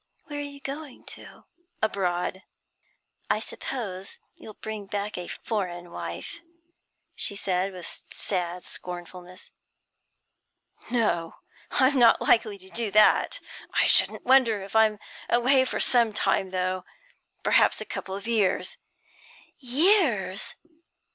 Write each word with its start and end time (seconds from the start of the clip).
'Where 0.25 0.39
are 0.39 0.41
you 0.41 0.59
going 0.61 1.05
to?' 1.05 1.43
'Abroad.' 1.83 2.41
'I 3.29 3.39
suppose 3.39 4.17
you'll 4.35 4.55
bring 4.55 4.87
back 4.87 5.15
a 5.15 5.27
foreign 5.27 5.91
wife,' 5.91 6.41
she 7.15 7.35
said 7.35 7.71
with 7.71 7.85
sad 8.11 8.63
scornfulness. 8.63 9.51
'No, 10.89 11.35
I'm 11.69 11.99
not 11.99 12.19
likely 12.19 12.57
to 12.57 12.69
do 12.71 12.89
that. 12.89 13.39
I 13.75 13.85
shouldn't 13.85 14.25
wonder 14.25 14.63
if 14.63 14.75
I'm 14.75 14.97
away 15.29 15.65
for 15.65 15.79
some 15.79 16.13
time, 16.13 16.49
though 16.49 16.83
perhaps 17.43 17.79
a 17.79 17.85
couple 17.85 18.15
of 18.15 18.25
years.' 18.25 18.77
'Years!' 19.59 20.55